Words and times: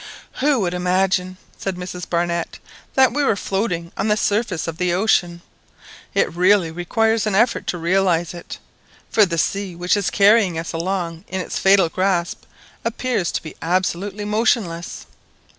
"Who 0.39 0.61
would 0.61 0.73
imagine," 0.73 1.37
said 1.59 1.75
Mrs 1.75 2.09
Barnett, 2.09 2.57
"that 2.95 3.13
we 3.13 3.23
were 3.23 3.35
floating 3.35 3.91
on 3.95 4.07
the 4.07 4.17
surface 4.17 4.67
of 4.67 4.79
the 4.79 4.91
ocean! 4.95 5.41
It 6.15 6.33
really 6.33 6.71
requires 6.71 7.27
an 7.27 7.35
effort 7.35 7.67
to 7.67 7.77
realise 7.77 8.33
it, 8.33 8.57
for 9.11 9.27
the 9.27 9.37
sea 9.37 9.75
which 9.75 9.95
is 9.95 10.09
carrying 10.09 10.57
us 10.57 10.73
along 10.73 11.25
in 11.27 11.39
its 11.39 11.59
fatal 11.59 11.87
grasp 11.87 12.45
appears 12.83 13.31
to 13.33 13.43
be 13.43 13.53
absolutely 13.61 14.25
motionless!" 14.25 15.05